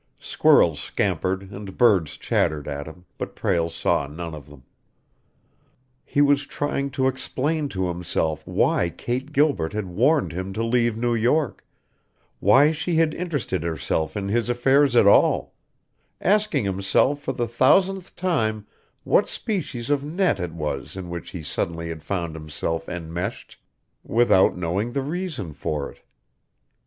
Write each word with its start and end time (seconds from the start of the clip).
Squirrels 0.17 0.79
scampered 0.79 1.51
and 1.51 1.77
birds 1.77 2.17
chattered 2.17 2.67
at 2.67 2.87
him, 2.87 3.05
but 3.19 3.35
Prale 3.35 3.69
saw 3.69 4.07
none 4.07 4.33
of 4.33 4.49
them. 4.49 4.63
He 6.03 6.21
was 6.21 6.47
trying 6.47 6.89
to 6.97 7.05
explain 7.07 7.69
to 7.69 7.87
himself 7.87 8.41
why 8.47 8.89
Kate 8.89 9.31
Gilbert 9.31 9.73
had 9.73 9.85
warned 9.85 10.31
him 10.31 10.53
to 10.53 10.63
leave 10.63 10.97
New 10.97 11.13
York, 11.13 11.63
why 12.39 12.71
she 12.71 12.95
had 12.95 13.13
interested 13.13 13.61
herself 13.61 14.17
in 14.17 14.27
his 14.29 14.49
affairs 14.49 14.95
at 14.95 15.05
all, 15.05 15.53
asking 16.19 16.65
himself 16.65 17.21
for 17.21 17.33
the 17.33 17.47
thousandth 17.47 18.15
time 18.15 18.65
what 19.03 19.29
species 19.29 19.91
of 19.91 20.03
net 20.03 20.39
it 20.39 20.53
was 20.53 20.97
in 20.97 21.09
which 21.11 21.29
he 21.29 21.43
suddenly 21.43 21.89
had 21.89 22.01
found 22.01 22.33
himself 22.33 22.89
enmeshed 22.89 23.61
without 24.03 24.57
knowing 24.57 24.93
the 24.93 25.03
reason 25.03 25.53
for 25.53 25.91
it. 25.91 26.01